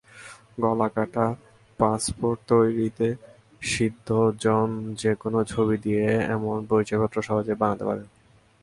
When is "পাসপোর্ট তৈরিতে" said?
1.79-3.07